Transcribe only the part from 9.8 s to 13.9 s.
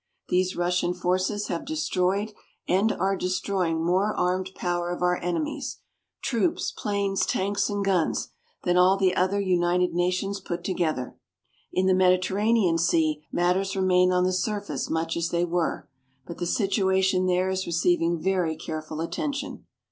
Nations put together. In the Mediterranean area, matters